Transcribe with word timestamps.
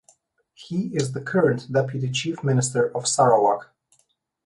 He 0.55 0.87
is 0.95 1.11
the 1.11 1.21
current 1.21 1.71
Deputy 1.71 2.09
Chief 2.09 2.43
Minister 2.43 2.89
of 2.97 3.07
Sarawak. 3.07 3.71